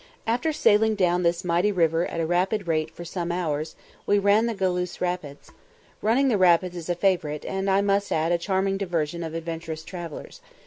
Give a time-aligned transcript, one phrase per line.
[0.25, 3.75] After sailing down this mighty river at a rapid rate for some hours,
[4.07, 5.51] we ran the Galouse Rapids.
[6.01, 9.83] Running the rapids is a favourite, and, I must add, a charming diversion of adventurous
[9.83, 10.41] travellers.